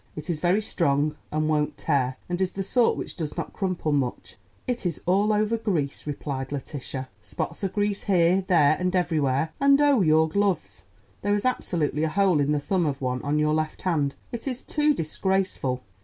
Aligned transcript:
It 0.15 0.31
is 0.31 0.39
very 0.39 0.63
strong 0.63 1.15
and 1.31 1.47
won't 1.47 1.77
tear, 1.77 2.17
and 2.27 2.41
is 2.41 2.53
the 2.53 2.63
sort 2.63 2.97
which 2.97 3.15
does 3.15 3.37
not 3.37 3.53
crumple 3.53 3.91
much." 3.91 4.35
"It 4.65 4.83
is 4.83 4.99
all 5.05 5.31
over 5.31 5.57
grease," 5.57 6.07
replied 6.07 6.51
Letitia; 6.51 7.07
"spots 7.21 7.61
of 7.63 7.73
grease 7.73 8.05
here, 8.05 8.43
there, 8.47 8.75
and 8.79 8.95
everywhere. 8.95 9.51
And, 9.59 9.79
oh, 9.79 10.01
your 10.01 10.27
gloves—there 10.27 11.35
is 11.35 11.45
absolutely 11.45 12.03
a 12.03 12.09
hole 12.09 12.39
in 12.39 12.51
the 12.51 12.59
thumb 12.59 12.87
of 12.87 12.97
the 12.97 13.03
one 13.05 13.21
on 13.21 13.37
your 13.37 13.53
left 13.53 13.83
hand. 13.83 14.15
It 14.31 14.47
is 14.47 14.63
too 14.63 14.95
disgraceful!" 14.95 15.83